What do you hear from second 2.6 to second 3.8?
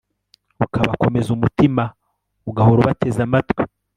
ubateze amatwi